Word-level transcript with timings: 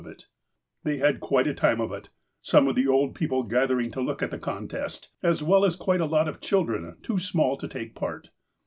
FIRST 0.03 0.25
FRUITS 0.25 0.27
141 0.81 0.97
They 0.97 1.13
bad 1.13 1.21
quite 1.21 1.45
a 1.47 1.53
time 1.53 1.79
of 1.79 1.91
it, 1.93 2.09
some 2.41 2.67
of 2.67 2.73
the 2.75 2.87
old 2.87 3.13
people 3.13 3.43
gath 3.43 3.69
ering 3.69 3.91
to 3.93 4.01
look 4.01 4.23
at 4.23 4.31
the 4.31 4.39
contest, 4.39 5.09
as 5.21 5.43
well 5.43 5.63
as 5.63 5.75
quite 5.75 6.01
a 6.01 6.07
lot 6.07 6.27
of 6.27 6.41
chil 6.41 6.63
dren, 6.63 6.95
too 7.03 7.19
small 7.19 7.55
to 7.57 7.67
take 7.67 7.93
part. 7.93 8.31